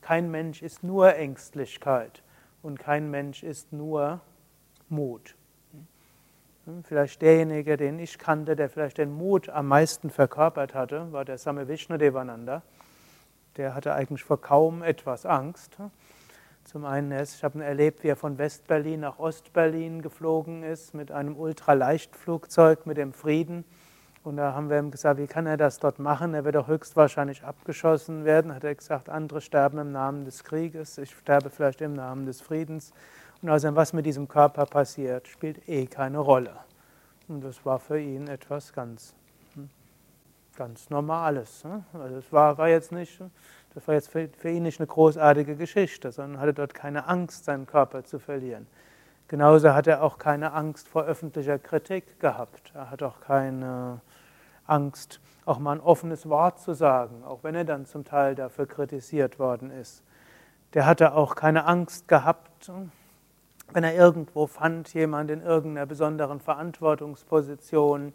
Kein 0.00 0.30
Mensch 0.30 0.62
ist 0.62 0.82
nur 0.82 1.14
Ängstlichkeit 1.14 2.22
und 2.62 2.78
kein 2.78 3.10
Mensch 3.10 3.42
ist 3.42 3.70
nur 3.70 4.20
Mut. 4.88 5.34
Vielleicht 6.84 7.20
derjenige, 7.20 7.76
den 7.76 7.98
ich 7.98 8.18
kannte, 8.18 8.56
der 8.56 8.70
vielleicht 8.70 8.96
den 8.96 9.12
Mut 9.12 9.50
am 9.50 9.68
meisten 9.68 10.08
verkörpert 10.08 10.72
hatte, 10.72 11.12
war 11.12 11.26
der 11.26 11.36
Same 11.36 11.68
Vishnu 11.68 11.98
Devananda. 11.98 12.62
Der 13.58 13.74
hatte 13.74 13.92
eigentlich 13.92 14.24
vor 14.24 14.40
kaum 14.40 14.82
etwas 14.82 15.26
Angst. 15.26 15.76
Zum 16.64 16.84
einen, 16.84 17.10
ich 17.10 17.42
habe 17.42 17.64
erlebt, 17.64 18.04
wie 18.04 18.08
er 18.08 18.16
von 18.16 18.38
Westberlin 18.38 19.00
nach 19.00 19.18
Ostberlin 19.18 20.02
geflogen 20.02 20.62
ist 20.62 20.94
mit 20.94 21.10
einem 21.10 21.36
Ultraleichtflugzeug 21.36 22.86
mit 22.86 22.96
dem 22.96 23.12
Frieden. 23.12 23.64
Und 24.22 24.36
da 24.36 24.52
haben 24.52 24.68
wir 24.68 24.78
ihm 24.78 24.90
gesagt, 24.90 25.18
wie 25.18 25.26
kann 25.26 25.46
er 25.46 25.56
das 25.56 25.78
dort 25.78 25.98
machen? 25.98 26.34
Er 26.34 26.44
wird 26.44 26.54
doch 26.54 26.68
höchstwahrscheinlich 26.68 27.42
abgeschossen 27.42 28.24
werden. 28.24 28.54
Hat 28.54 28.64
er 28.64 28.74
gesagt, 28.74 29.08
andere 29.08 29.40
sterben 29.40 29.78
im 29.78 29.92
Namen 29.92 30.24
des 30.26 30.44
Krieges, 30.44 30.98
ich 30.98 31.10
sterbe 31.10 31.48
vielleicht 31.48 31.80
im 31.80 31.94
Namen 31.94 32.26
des 32.26 32.40
Friedens. 32.40 32.92
Und 33.40 33.48
außerdem, 33.48 33.76
was 33.76 33.94
mit 33.94 34.04
diesem 34.04 34.28
Körper 34.28 34.66
passiert, 34.66 35.26
spielt 35.26 35.66
eh 35.66 35.86
keine 35.86 36.18
Rolle. 36.18 36.54
Und 37.28 37.42
das 37.42 37.64
war 37.64 37.78
für 37.78 37.98
ihn 37.98 38.28
etwas 38.28 38.72
ganz, 38.74 39.14
hm, 39.54 39.70
ganz 40.54 40.90
Normales. 40.90 41.64
Ne? 41.64 41.82
Also 41.94 42.16
es 42.16 42.30
war, 42.30 42.58
war 42.58 42.68
jetzt 42.68 42.92
nicht 42.92 43.22
das 43.80 43.88
war 43.88 43.94
jetzt 43.94 44.10
für, 44.10 44.28
für 44.36 44.50
ihn 44.50 44.62
nicht 44.62 44.78
eine 44.78 44.86
großartige 44.86 45.56
Geschichte, 45.56 46.12
sondern 46.12 46.38
hatte 46.38 46.52
dort 46.52 46.74
keine 46.74 47.08
Angst, 47.08 47.46
seinen 47.46 47.64
Körper 47.64 48.04
zu 48.04 48.18
verlieren. 48.18 48.66
Genauso 49.26 49.72
hat 49.72 49.86
er 49.86 50.02
auch 50.02 50.18
keine 50.18 50.52
Angst 50.52 50.86
vor 50.86 51.04
öffentlicher 51.04 51.58
Kritik 51.58 52.20
gehabt. 52.20 52.72
Er 52.74 52.90
hat 52.90 53.02
auch 53.02 53.20
keine 53.20 54.02
Angst, 54.66 55.18
auch 55.46 55.58
mal 55.58 55.72
ein 55.72 55.80
offenes 55.80 56.28
Wort 56.28 56.60
zu 56.60 56.74
sagen, 56.74 57.24
auch 57.24 57.42
wenn 57.42 57.54
er 57.54 57.64
dann 57.64 57.86
zum 57.86 58.04
Teil 58.04 58.34
dafür 58.34 58.66
kritisiert 58.66 59.38
worden 59.38 59.70
ist. 59.70 60.02
Der 60.74 60.84
hatte 60.84 61.14
auch 61.14 61.34
keine 61.34 61.64
Angst 61.64 62.06
gehabt, 62.06 62.70
wenn 63.72 63.82
er 63.82 63.94
irgendwo 63.94 64.46
fand, 64.46 64.92
jemand 64.92 65.30
in 65.30 65.40
irgendeiner 65.40 65.86
besonderen 65.86 66.38
Verantwortungsposition, 66.38 68.12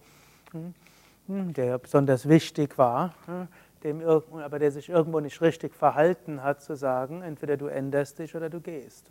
hm, 0.51 0.75
hm, 1.25 1.53
der 1.53 1.79
besonders 1.79 2.29
wichtig 2.29 2.77
war, 2.77 3.15
hm, 3.25 3.47
dem, 3.85 4.01
aber 4.03 4.59
der 4.59 4.71
sich 4.71 4.89
irgendwo 4.89 5.19
nicht 5.19 5.41
richtig 5.41 5.73
verhalten 5.75 6.43
hat, 6.43 6.61
zu 6.61 6.75
sagen, 6.75 7.21
entweder 7.21 7.55
du 7.55 7.67
änderst 7.67 8.19
dich 8.19 8.35
oder 8.35 8.49
du 8.49 8.59
gehst. 8.59 9.09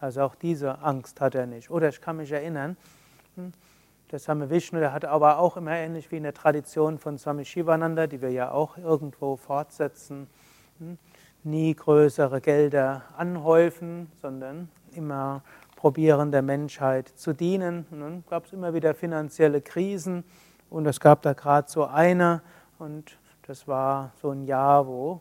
Also 0.00 0.22
auch 0.22 0.34
diese 0.34 0.78
Angst 0.78 1.20
hat 1.20 1.34
er 1.34 1.46
nicht. 1.46 1.70
Oder 1.70 1.88
ich 1.88 2.00
kann 2.00 2.16
mich 2.16 2.32
erinnern, 2.32 2.76
hm, 3.34 3.52
der 4.10 4.18
Same 4.18 4.50
Vishnu, 4.50 4.78
der 4.78 4.92
hat 4.92 5.04
aber 5.04 5.38
auch 5.38 5.56
immer 5.56 5.72
ähnlich 5.72 6.10
wie 6.10 6.16
in 6.16 6.22
der 6.22 6.34
Tradition 6.34 6.98
von 6.98 7.18
Swami 7.18 7.44
Shivananda, 7.44 8.06
die 8.06 8.20
wir 8.20 8.30
ja 8.30 8.50
auch 8.50 8.78
irgendwo 8.78 9.36
fortsetzen, 9.36 10.28
hm, 10.78 10.98
nie 11.44 11.74
größere 11.74 12.40
Gelder 12.40 13.02
anhäufen, 13.16 14.10
sondern 14.20 14.68
immer 14.94 15.42
probieren, 15.76 16.30
der 16.30 16.42
Menschheit 16.42 17.08
zu 17.08 17.32
dienen. 17.32 17.86
Und 17.90 18.00
dann 18.00 18.24
gab 18.28 18.46
es 18.46 18.52
immer 18.52 18.74
wieder 18.74 18.94
finanzielle 18.94 19.60
Krisen 19.60 20.24
und 20.70 20.86
es 20.86 21.00
gab 21.00 21.22
da 21.22 21.32
gerade 21.32 21.68
so 21.68 21.84
eine 21.84 22.42
und 22.78 23.18
das 23.46 23.66
war 23.66 24.12
so 24.20 24.30
ein 24.30 24.44
Jahr, 24.44 24.86
wo 24.86 25.20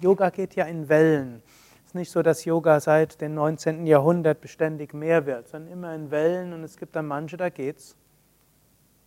Yoga 0.00 0.30
geht 0.30 0.54
ja 0.54 0.64
in 0.64 0.88
Wellen. 0.88 1.42
Es 1.82 1.90
ist 1.90 1.94
nicht 1.94 2.10
so, 2.10 2.22
dass 2.22 2.44
Yoga 2.44 2.80
seit 2.80 3.20
dem 3.20 3.34
19. 3.34 3.86
Jahrhundert 3.86 4.40
beständig 4.40 4.94
mehr 4.94 5.26
wird, 5.26 5.48
sondern 5.48 5.72
immer 5.72 5.94
in 5.94 6.10
Wellen 6.10 6.52
und 6.52 6.64
es 6.64 6.76
gibt 6.76 6.96
dann 6.96 7.06
manche, 7.06 7.36
da 7.36 7.48
geht 7.48 7.78
es 7.78 7.96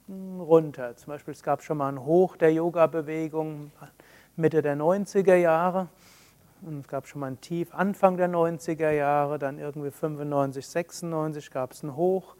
runter. 0.09 0.95
Zum 0.95 1.07
Beispiel, 1.07 1.33
es 1.33 1.43
gab 1.43 1.63
schon 1.63 1.77
mal 1.77 1.89
ein 1.89 2.05
Hoch 2.05 2.37
der 2.37 2.53
Yoga-Bewegung 2.53 3.71
Mitte 4.35 4.61
der 4.61 4.75
90er 4.75 5.35
Jahre. 5.35 5.87
Und 6.61 6.79
es 6.79 6.87
gab 6.87 7.07
schon 7.07 7.21
mal 7.21 7.27
ein 7.27 7.41
Tief 7.41 7.73
Anfang 7.73 8.17
der 8.17 8.29
90er 8.29 8.91
Jahre, 8.91 9.39
dann 9.39 9.59
irgendwie 9.59 9.91
95, 9.91 10.67
96 10.67 11.51
gab 11.51 11.71
es 11.71 11.83
ein 11.83 11.95
Hoch. 11.95 12.35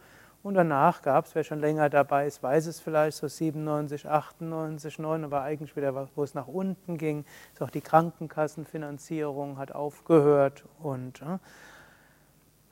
Und 0.46 0.54
danach 0.54 1.02
gab 1.02 1.24
es, 1.24 1.34
wer 1.34 1.42
schon 1.42 1.58
länger 1.58 1.90
dabei 1.90 2.24
ist, 2.24 2.40
weiß 2.40 2.66
es 2.66 2.78
vielleicht, 2.78 3.16
so 3.16 3.26
97, 3.26 4.08
98, 4.08 5.00
9, 5.00 5.28
war 5.32 5.42
eigentlich 5.42 5.74
wieder, 5.74 6.08
wo 6.14 6.22
es 6.22 6.34
nach 6.34 6.46
unten 6.46 6.98
ging. 6.98 7.24
Ist 7.52 7.60
auch 7.62 7.70
die 7.70 7.80
Krankenkassenfinanzierung 7.80 9.58
hat 9.58 9.72
aufgehört 9.72 10.62
und 10.78 11.20
äh, 11.20 11.38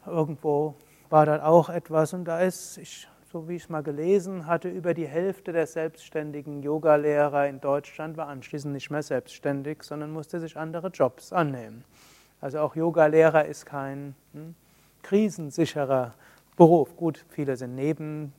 irgendwo 0.09 0.76
war 1.11 1.26
dann 1.26 1.40
auch 1.40 1.69
etwas. 1.69 2.12
Und 2.12 2.26
da 2.26 2.38
ist, 2.38 2.78
ich, 2.78 3.09
so 3.33 3.49
wie 3.49 3.57
ich 3.57 3.64
es 3.64 3.69
mal 3.69 3.83
gelesen 3.83 4.47
hatte, 4.47 4.69
über 4.69 4.95
die 4.95 5.09
Hälfte 5.09 5.52
der 5.52 5.66
selbstständigen 5.66 6.62
Yogalehrer 6.62 7.49
in 7.49 7.61
Deutschland 7.61 8.16
war 8.16 8.28
anschließend 8.28 8.73
nicht 8.73 8.90
mehr 8.90 9.02
selbstständig, 9.02 9.83
sondern 9.83 10.12
musste 10.12 10.38
sich 10.38 10.57
andere 10.57 10.90
Jobs 10.90 11.33
annehmen. 11.33 11.83
Also 12.40 12.61
auch 12.61 12.76
Yogalehrer 12.76 13.47
ist 13.47 13.66
kein 13.66 14.14
hm, 14.33 14.54
krisensicherer 15.02 16.14
Beruf. 16.56 16.96
Gut, 16.96 17.25
viele 17.28 17.56
sind 17.56 17.75
neben, 17.75 18.32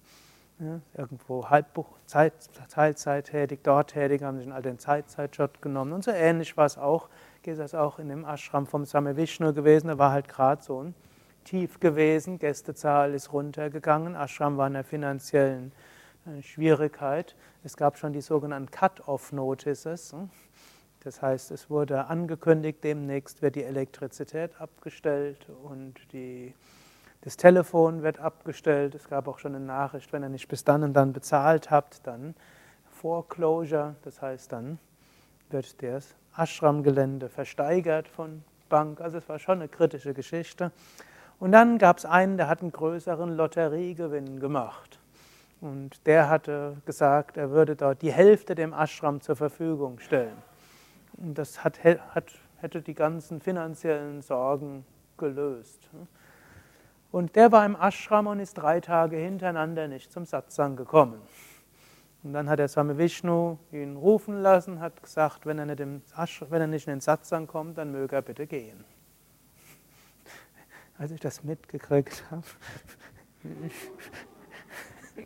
ja, 0.59 0.79
irgendwo 0.93 1.49
halb 1.49 1.67
Zeit, 2.05 2.33
Teilzeit 2.69 3.25
tätig, 3.25 3.59
dort 3.63 3.91
tätig, 3.91 4.23
haben 4.23 4.37
sich 4.37 4.47
einen 4.47 4.55
alten 4.55 4.79
Zeitzeitjob 4.79 5.61
genommen. 5.61 5.91
Und 5.93 6.03
so 6.03 6.11
ähnlich 6.11 6.55
war 6.55 6.65
es 6.65 6.77
auch, 6.77 7.09
geht 7.43 7.59
das 7.59 7.75
auch 7.75 7.99
in 7.99 8.09
dem 8.09 8.25
Ashram 8.25 8.65
vom 8.65 8.85
Same 8.85 9.17
Vishnu 9.17 9.53
gewesen. 9.53 9.87
Da 9.87 9.97
war 9.97 10.11
halt 10.11 10.29
gerade 10.29 10.63
so 10.63 10.83
ein 10.83 10.95
Tief 11.43 11.79
gewesen, 11.79 12.39
Gästezahl 12.39 13.13
ist 13.13 13.31
runtergegangen, 13.31 14.15
Ashram 14.15 14.57
war 14.57 14.65
in 14.65 14.73
der 14.73 14.83
finanziellen 14.83 15.73
äh, 16.25 16.41
Schwierigkeit. 16.41 17.35
Es 17.63 17.77
gab 17.77 17.99
schon 17.99 18.13
die 18.13 18.21
sogenannten 18.21 18.71
Cut-off-Notices. 18.71 20.13
Hm. 20.13 20.29
Das 21.03 21.21
heißt, 21.21 21.51
es 21.51 21.69
wurde 21.69 22.05
angekündigt, 22.07 22.79
demnächst 22.83 23.43
wird 23.43 23.55
die 23.55 23.63
Elektrizität 23.63 24.59
abgestellt 24.59 25.47
und 25.63 25.93
die 26.13 26.55
das 27.25 27.37
Telefon 27.37 28.03
wird 28.03 28.19
abgestellt. 28.19 28.93
Es 28.93 29.09
gab 29.09 29.27
auch 29.27 29.39
schon 29.39 29.55
eine 29.55 29.65
Nachricht, 29.65 30.13
wenn 30.13 30.21
ihr 30.21 30.29
nicht 30.29 30.47
bis 30.47 30.63
dann 30.63 30.83
und 30.83 30.93
dann 30.93 31.11
bezahlt 31.11 31.71
habt, 31.71 32.05
dann 32.05 32.35
Foreclosure. 32.91 33.95
Das 34.03 34.21
heißt, 34.21 34.51
dann 34.51 34.77
wird 35.49 35.81
das 35.81 36.15
Ashram-Gelände 36.37 37.29
versteigert 37.29 38.07
von 38.07 38.43
Bank. 38.69 39.01
Also 39.01 39.17
es 39.17 39.27
war 39.27 39.39
schon 39.39 39.55
eine 39.59 39.67
kritische 39.67 40.13
Geschichte. 40.13 40.71
Und 41.39 41.51
dann 41.51 41.79
gab 41.79 41.97
es 41.97 42.05
einen, 42.05 42.37
der 42.37 42.47
hat 42.47 42.61
einen 42.61 42.71
größeren 42.71 43.35
Lotteriegewinn 43.35 44.39
gemacht. 44.39 44.99
Und 45.61 46.05
der 46.05 46.29
hatte 46.29 46.77
gesagt, 46.85 47.37
er 47.37 47.49
würde 47.49 47.75
dort 47.75 48.03
die 48.03 48.11
Hälfte 48.11 48.53
dem 48.53 48.71
Ashram 48.71 49.19
zur 49.19 49.35
Verfügung 49.35 49.97
stellen. 49.97 50.37
Und 51.17 51.39
das 51.39 51.63
hat, 51.63 51.83
hat, 51.83 52.33
hätte 52.57 52.83
die 52.83 52.93
ganzen 52.93 53.41
finanziellen 53.41 54.21
Sorgen 54.21 54.85
gelöst. 55.17 55.89
Und 57.15 57.37
der 57.37 57.53
war 57.53 57.65
im 57.65 57.77
Ashram 57.77 58.27
und 58.27 58.41
ist 58.41 58.55
drei 58.55 58.81
Tage 58.81 59.15
hintereinander 59.15 59.87
nicht 59.87 60.11
zum 60.11 60.25
Satsang 60.25 60.75
gekommen. 60.75 61.21
Und 62.23 62.33
dann 62.33 62.49
hat 62.49 62.59
der 62.59 62.67
Swami 62.67 62.97
Vishnu 62.97 63.57
ihn 63.71 63.95
rufen 63.95 64.41
lassen, 64.41 64.81
hat 64.81 65.01
gesagt, 65.01 65.45
wenn 65.45 65.57
er 65.57 65.65
nicht, 65.65 65.79
im 65.79 66.01
Ashram, 66.17 66.51
wenn 66.51 66.59
er 66.59 66.67
nicht 66.67 66.87
in 66.87 66.95
den 66.95 66.99
Satsang 66.99 67.47
kommt, 67.47 67.77
dann 67.77 67.93
möge 67.93 68.17
er 68.17 68.21
bitte 68.21 68.45
gehen. 68.45 68.83
Als 70.97 71.11
ich 71.11 71.21
das 71.21 71.41
mitgekriegt 71.41 72.25
habe, 72.29 72.43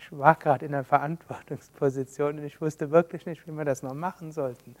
ich 0.00 0.10
war 0.10 0.34
gerade 0.34 0.66
in 0.66 0.74
einer 0.74 0.82
Verantwortungsposition 0.82 2.40
und 2.40 2.44
ich 2.44 2.60
wusste 2.60 2.90
wirklich 2.90 3.24
nicht, 3.24 3.46
wie 3.46 3.52
wir 3.52 3.64
das 3.64 3.84
noch 3.84 3.94
machen 3.94 4.32
sollten. 4.32 4.74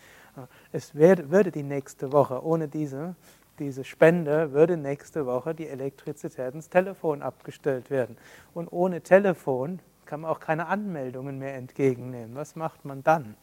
Es 0.72 0.96
würde 0.96 1.52
die 1.52 1.62
nächste 1.62 2.10
Woche, 2.10 2.44
ohne 2.44 2.66
diese, 2.66 3.14
diese 3.58 3.84
Spende, 3.84 4.52
würde 4.52 4.76
nächste 4.76 5.26
Woche 5.26 5.54
die 5.54 5.68
Elektrizität 5.68 6.54
ins 6.54 6.68
Telefon 6.68 7.22
abgestellt 7.22 7.90
werden. 7.90 8.16
Und 8.52 8.68
ohne 8.68 9.00
Telefon 9.00 9.80
kann 10.06 10.20
man 10.20 10.30
auch 10.30 10.40
keine 10.40 10.66
Anmeldungen 10.66 11.38
mehr 11.38 11.54
entgegennehmen. 11.54 12.34
Was 12.34 12.56
macht 12.56 12.84
man 12.84 13.02
dann? 13.02 13.36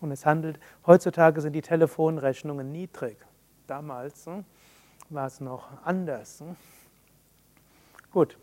Und 0.00 0.10
es 0.12 0.26
handelt, 0.26 0.58
heutzutage 0.86 1.40
sind 1.40 1.54
die 1.54 1.62
Telefonrechnungen 1.62 2.70
niedrig. 2.70 3.16
Damals 3.66 4.26
hm, 4.26 4.44
war 5.10 5.26
es 5.26 5.40
noch 5.40 5.68
anders. 5.84 6.40
Hm. 6.40 6.56
Gut, 8.12 8.38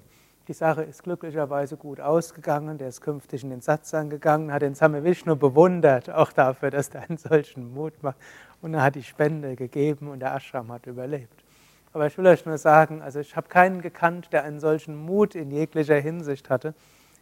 die 0.48 0.54
Sache 0.54 0.84
ist 0.84 1.04
glücklicherweise 1.04 1.78
gut 1.78 2.02
ausgegangen. 2.02 2.78
Der 2.78 2.90
ist 2.90 3.02
künftig 3.02 3.44
in 3.44 3.50
den 3.50 3.62
Satz 3.62 3.94
angegangen, 3.94 4.52
hat 4.52 4.62
den 4.62 4.76
Same 4.76 5.04
Vishnu 5.04 5.38
bewundert, 5.38 6.10
auch 6.10 6.34
dafür, 6.34 6.70
dass 6.70 6.90
er 6.90 7.04
einen 7.10 7.18
solchen 7.18 7.74
Mut 7.74 7.94
macht. 8.04 8.18
Und 8.64 8.74
er 8.74 8.82
hat 8.82 8.96
die 8.96 9.04
Spende 9.04 9.58
gegeben 9.58 10.08
und 10.08 10.22
der 10.22 10.34
Ashram 10.34 10.72
hat 10.72 10.88
überlebt. 10.88 11.44
Aber 11.92 12.08
ich 12.08 12.18
will 12.18 12.26
euch 12.26 12.46
nur 12.46 12.58
sagen, 12.58 13.02
also 13.02 13.20
ich 13.20 13.36
habe 13.36 13.50
keinen 13.50 13.82
gekannt, 13.82 14.30
der 14.32 14.46
einen 14.46 14.62
solchen 14.62 14.96
Mut 14.96 15.36
in 15.36 15.52
jeglicher 15.52 16.00
Hinsicht 16.00 16.50
hatte, 16.50 16.74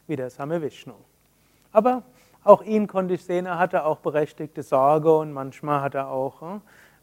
wie 0.05 0.15
der 0.15 0.29
Same 0.29 0.62
Vishnu. 0.62 0.93
Aber 1.71 2.03
auch 2.43 2.62
ihn 2.62 2.86
konnte 2.86 3.15
ich 3.15 3.25
sehen, 3.25 3.48
er 3.48 3.57
hatte 3.57 3.86
auch 3.86 3.98
berechtigte 3.98 4.62
Sorge 4.62 5.17
und 5.17 5.33
manchmal 5.33 5.81
hat 5.81 5.95
er 5.95 6.10
auch 6.10 6.41
hm, 6.41 6.62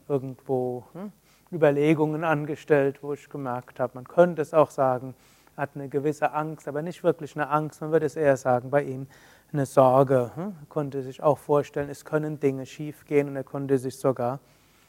irgendwo 0.09 0.85
hm, 0.93 1.11
Überlegungen 1.51 2.23
angestellt, 2.23 3.03
wo 3.03 3.15
ich 3.15 3.29
gemerkt 3.29 3.81
habe, 3.81 3.93
man 3.97 4.07
könnte 4.07 4.41
es 4.41 4.55
auch 4.55 4.71
sagen, 4.71 5.17
er 5.57 5.63
hat 5.63 5.71
eine 5.75 5.89
gewisse 5.89 6.33
Angst, 6.33 6.69
aber 6.69 6.83
nicht 6.83 7.03
wirklich 7.03 7.35
eine 7.35 7.51
Angst, 7.51 7.81
man 7.81 7.91
würde 7.91 8.07
es 8.07 8.15
eher 8.15 8.37
sagen, 8.37 8.71
bei 8.71 8.85
ihm 8.85 9.09
eine 9.53 9.67
Sorge. 9.67 10.31
Hm. 10.35 10.57
Er 10.61 10.67
konnte 10.69 11.03
sich 11.03 11.23
auch 11.23 11.39
vorstellen, 11.39 11.89
es 11.91 12.05
können 12.05 12.41
Dinge 12.41 12.67
schiefgehen 12.67 13.29
und 13.29 13.37
er 13.37 13.45
konnte 13.45 13.79
sich 13.79 13.99
sogar 13.99 14.41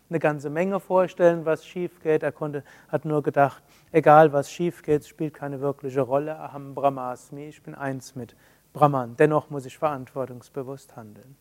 eine 0.09 0.19
ganze 0.19 0.49
Menge 0.49 0.79
vorstellen, 0.79 1.45
was 1.45 1.65
schief 1.65 2.01
geht. 2.01 2.23
Er 2.23 2.31
konnte, 2.31 2.63
hat 2.87 3.05
nur 3.05 3.21
gedacht, 3.21 3.63
egal 3.91 4.33
was 4.33 4.51
schief 4.51 4.81
geht, 4.81 5.05
spielt 5.05 5.33
keine 5.33 5.61
wirkliche 5.61 6.01
Rolle. 6.01 6.37
Aham 6.37 6.73
Brahmasmi, 6.73 7.47
ich 7.47 7.61
bin 7.61 7.75
eins 7.75 8.15
mit 8.15 8.35
Brahman. 8.73 9.15
Dennoch 9.17 9.49
muss 9.49 9.65
ich 9.65 9.77
verantwortungsbewusst 9.77 10.95
handeln. 10.95 11.35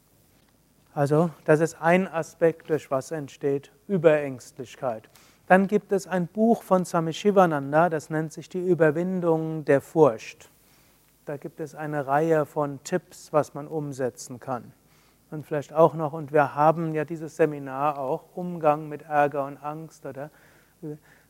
Also, 0.95 1.31
das 1.45 1.61
ist 1.61 1.81
ein 1.81 2.09
Aspekt, 2.09 2.71
durch 2.71 2.91
was 2.91 3.11
entsteht 3.11 3.73
Überängstlichkeit. 3.87 5.09
Dann 5.47 5.67
gibt 5.67 5.93
es 5.93 6.07
ein 6.07 6.27
Buch 6.27 6.63
von 6.63 6.85
Swami 6.85 7.13
Shivananda, 7.13 7.89
das 7.89 8.11
nennt 8.11 8.33
sich 8.33 8.49
die 8.49 8.59
Überwindung 8.59 9.65
der 9.65 9.81
Furcht. 9.81 10.51
Da 11.29 11.37
gibt 11.37 11.61
es 11.61 11.75
eine 11.75 12.07
Reihe 12.07 12.47
von 12.47 12.83
Tipps, 12.85 13.35
was 13.35 13.53
man 13.53 13.69
umsetzen 13.69 14.41
kann. 14.41 14.73
Und 15.31 15.45
vielleicht 15.45 15.75
auch 15.75 15.93
noch, 15.93 16.15
und 16.15 16.33
wir 16.33 16.55
haben 16.55 16.95
ja 16.95 17.05
dieses 17.05 17.37
Seminar 17.37 17.99
auch, 17.99 18.35
Umgang 18.35 18.89
mit 18.89 19.03
Ärger 19.03 19.45
und 19.45 19.59
Angst 19.59 20.07
oder 20.07 20.31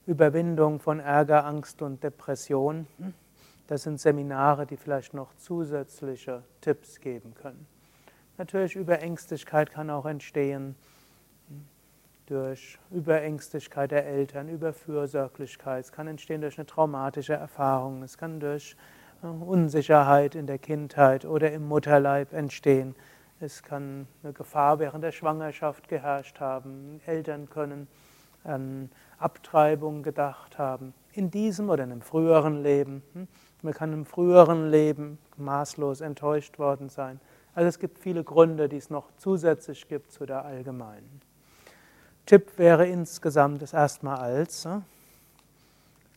Überwindung 0.06 0.78
von 0.78 1.00
Ärger, 1.00 1.44
Angst 1.44 1.82
und 1.82 2.04
Depression. 2.04 2.86
Das 3.66 3.82
sind 3.82 3.98
Seminare, 3.98 4.66
die 4.66 4.76
vielleicht 4.76 5.14
noch 5.14 5.34
zusätzliche 5.34 6.44
Tipps 6.60 7.00
geben 7.00 7.34
können. 7.34 7.66
Natürlich 8.36 8.76
Überängstlichkeit 8.76 9.72
kann 9.72 9.90
auch 9.90 10.06
entstehen 10.06 10.76
durch 12.26 12.78
Überängstlichkeit 12.92 13.90
der 13.90 14.06
Eltern, 14.06 14.48
Überfürsorglichkeit. 14.48 15.87
Es 15.87 15.90
kann 15.90 16.06
entstehen 16.06 16.40
durch 16.40 16.56
eine 16.56 16.66
traumatische 16.66 17.32
Erfahrung. 17.32 18.04
Es 18.04 18.16
kann 18.16 18.38
durch 18.38 18.76
Unsicherheit 19.22 20.35
in 20.35 20.46
der 20.46 20.59
Kindheit 20.59 21.24
oder 21.24 21.52
im 21.52 21.66
Mutterleib 21.66 22.33
entstehen. 22.33 22.94
Es 23.40 23.62
kann 23.62 24.07
eine 24.22 24.33
Gefahr 24.33 24.78
während 24.78 25.04
der 25.04 25.12
Schwangerschaft 25.12 25.88
geherrscht 25.88 26.40
haben. 26.40 27.00
Eltern 27.07 27.48
können 27.48 27.88
an 28.44 28.90
Abtreibung 29.18 30.02
gedacht 30.02 30.59
haben. 30.59 30.94
In 31.12 31.31
diesem 31.31 31.70
oder 31.70 31.85
in 31.85 31.92
einem 31.92 32.02
früheren 32.02 32.62
Leben. 32.62 33.02
Hm? 33.12 33.28
Man 33.62 33.74
kann 33.74 33.92
im 33.92 34.07
früheren 34.07 34.70
Leben 34.70 35.18
maßlos 35.37 36.00
enttäuscht 36.00 36.59
worden 36.59 36.88
sein. 36.88 37.20
Also 37.54 37.68
es 37.68 37.78
gibt 37.78 37.98
viele 37.98 38.22
Gründe, 38.22 38.68
die 38.68 38.76
es 38.76 38.90
noch 38.90 39.11
zusätzlich 39.16 39.88
gibt 39.88 40.12
zu 40.12 40.26
der 40.26 40.44
allgemeinen. 40.44 41.20
Tipp 42.26 42.59
wäre 42.59 42.87
insgesamt 42.87 43.62
es 43.62 43.72
erstmal 43.72 44.18
als 44.18 44.64
ne, 44.64 44.83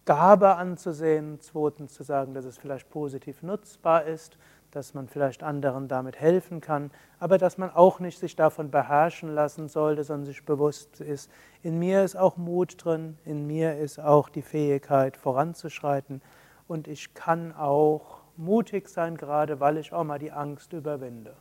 Gabe 0.05 0.55
anzusehen, 0.55 1.39
zweitens 1.39 1.93
zu 1.93 2.03
sagen, 2.03 2.33
dass 2.33 2.45
es 2.45 2.57
vielleicht 2.57 2.89
positiv 2.89 3.43
nutzbar 3.43 4.05
ist, 4.05 4.37
dass 4.71 4.93
man 4.93 5.07
vielleicht 5.07 5.43
anderen 5.43 5.87
damit 5.87 6.19
helfen 6.19 6.61
kann, 6.61 6.91
aber 7.19 7.37
dass 7.37 7.57
man 7.57 7.69
auch 7.69 7.99
nicht 7.99 8.19
sich 8.19 8.35
davon 8.35 8.71
beherrschen 8.71 9.33
lassen 9.33 9.67
sollte, 9.67 10.03
sondern 10.03 10.25
sich 10.25 10.45
bewusst 10.45 11.01
ist, 11.01 11.29
in 11.61 11.77
mir 11.77 12.03
ist 12.03 12.15
auch 12.15 12.37
Mut 12.37 12.83
drin, 12.83 13.17
in 13.25 13.45
mir 13.45 13.77
ist 13.77 13.99
auch 13.99 14.29
die 14.29 14.41
Fähigkeit 14.41 15.17
voranzuschreiten 15.17 16.21
und 16.67 16.87
ich 16.87 17.13
kann 17.13 17.53
auch 17.53 18.21
mutig 18.37 18.89
sein, 18.89 19.17
gerade 19.17 19.59
weil 19.59 19.77
ich 19.77 19.93
auch 19.93 20.03
mal 20.03 20.19
die 20.19 20.31
Angst 20.31 20.73
überwinde. 20.73 21.35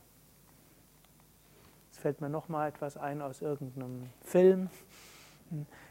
Jetzt 1.89 1.99
fällt 1.99 2.21
mir 2.21 2.29
noch 2.29 2.49
mal 2.49 2.67
etwas 2.67 2.97
ein 2.97 3.21
aus 3.21 3.41
irgendeinem 3.41 4.09
Film. 4.21 4.69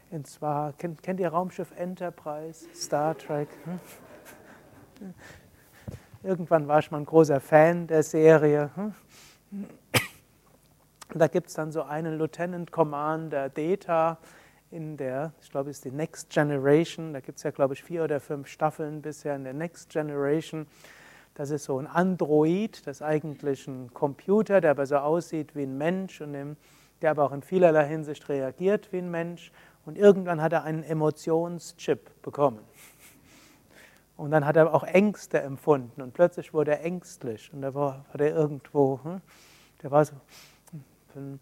Und 0.09 0.27
zwar, 0.27 0.73
kennt, 0.73 1.03
kennt 1.03 1.19
ihr 1.19 1.29
Raumschiff 1.29 1.71
Enterprise, 1.77 2.65
Star 2.73 3.17
Trek? 3.17 3.47
Irgendwann 6.23 6.67
war 6.67 6.79
ich 6.79 6.91
mal 6.91 6.97
ein 6.97 7.05
großer 7.05 7.39
Fan 7.39 7.87
der 7.87 8.03
Serie. 8.03 8.71
Da 11.13 11.27
gibt 11.27 11.49
es 11.49 11.55
dann 11.55 11.71
so 11.71 11.83
einen 11.83 12.17
Lieutenant 12.17 12.71
Commander 12.71 13.49
Data, 13.49 14.17
in 14.71 14.95
der, 14.95 15.33
ich 15.41 15.51
glaube, 15.51 15.69
ist 15.69 15.83
die 15.83 15.91
Next 15.91 16.29
Generation. 16.29 17.13
Da 17.13 17.19
gibt 17.19 17.37
es 17.37 17.43
ja, 17.43 17.51
glaube 17.51 17.73
ich, 17.73 17.83
vier 17.83 18.03
oder 18.03 18.19
fünf 18.19 18.47
Staffeln 18.47 19.01
bisher 19.01 19.35
in 19.35 19.43
der 19.43 19.53
Next 19.53 19.89
Generation. 19.89 20.65
Das 21.33 21.49
ist 21.49 21.65
so 21.65 21.77
ein 21.77 21.87
Android, 21.87 22.85
das 22.85 22.97
ist 22.97 23.01
eigentlich 23.01 23.67
ein 23.67 23.93
Computer, 23.93 24.61
der 24.61 24.71
aber 24.71 24.85
so 24.85 24.97
aussieht 24.97 25.55
wie 25.55 25.63
ein 25.63 25.77
Mensch 25.77 26.21
und 26.21 26.57
der 27.01 27.11
aber 27.11 27.23
auch 27.23 27.31
in 27.31 27.41
vielerlei 27.41 27.87
Hinsicht 27.87 28.27
reagiert 28.29 28.91
wie 28.91 28.99
ein 28.99 29.11
Mensch. 29.11 29.51
Und 29.85 29.97
irgendwann 29.97 30.41
hat 30.41 30.53
er 30.53 30.63
einen 30.63 30.83
Emotionschip 30.83 32.21
bekommen. 32.21 32.59
Und 34.17 34.29
dann 34.29 34.45
hat 34.45 34.55
er 34.55 34.71
auch 34.71 34.83
Ängste 34.83 35.41
empfunden 35.41 35.99
und 35.99 36.13
plötzlich 36.13 36.53
wurde 36.53 36.71
er 36.71 36.83
ängstlich 36.83 37.51
und 37.53 37.63
da 37.63 37.73
war, 37.73 38.05
war 38.11 38.17
der 38.19 38.35
irgendwo, 38.35 38.99
hm, 39.03 39.19
der 39.81 39.89
war 39.89 40.05
so, 40.05 40.13
hm, 41.13 41.39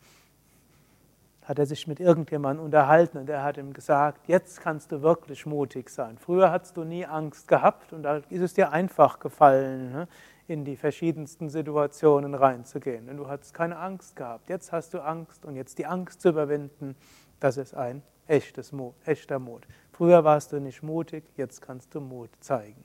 hat 1.44 1.60
er 1.60 1.66
sich 1.66 1.88
mit 1.88 2.00
irgendjemandem 2.00 2.64
unterhalten 2.64 3.18
und 3.18 3.30
er 3.30 3.44
hat 3.44 3.58
ihm 3.58 3.74
gesagt, 3.74 4.30
jetzt 4.30 4.62
kannst 4.62 4.94
du 4.94 5.02
wirklich 5.02 5.46
mutig 5.46 5.90
sein. 5.90 6.18
Früher 6.18 6.52
hattest 6.52 6.78
du 6.78 6.86
nie 6.86 7.06
Angst 7.06 7.50
gehabt 7.50 7.92
und 7.92 8.04
da 8.04 8.22
ist 8.30 8.42
es 8.42 8.54
dir 8.54 8.72
einfach 8.72 9.20
gefallen, 9.20 9.92
ne, 9.92 10.08
in 10.50 10.66
die 10.66 10.76
verschiedensten 10.76 11.50
Situationen 11.50 12.34
reinzugehen. 12.34 13.08
Denn 13.08 13.18
du 13.18 13.28
hattest 13.28 13.54
keine 13.54 13.78
Angst 13.78 14.16
gehabt. 14.16 14.50
Jetzt 14.50 14.72
hast 14.72 14.94
du 14.94 15.00
Angst 15.00 15.46
und 15.46 15.56
jetzt 15.56 15.78
die 15.78 15.86
Angst 15.86 16.22
zu 16.22 16.30
überwinden, 16.30 16.96
das 17.40 17.58
ist 17.58 17.74
ein 17.74 18.02
echtes 18.28 18.72
Mut, 18.72 18.94
echter 19.06 19.40
Mut. 19.40 19.68
Früher 19.92 20.24
warst 20.24 20.52
du 20.52 20.60
nicht 20.60 20.84
mutig, 20.84 21.24
jetzt 21.36 21.62
kannst 21.62 21.94
du 21.94 22.02
Mut 22.02 22.30
zeigen. 22.40 22.84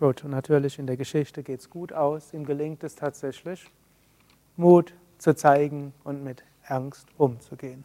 Gut, 0.00 0.24
und 0.24 0.32
natürlich 0.32 0.78
in 0.78 0.86
der 0.86 0.96
Geschichte 0.96 1.42
geht 1.42 1.60
es 1.60 1.70
gut 1.70 1.92
aus. 1.92 2.32
Ihm 2.34 2.44
gelingt 2.44 2.82
es 2.82 2.96
tatsächlich, 2.96 3.70
Mut 4.56 4.94
zu 5.18 5.34
zeigen 5.34 5.94
und 6.02 6.24
mit 6.24 6.44
Angst 6.66 7.06
umzugehen. 7.16 7.84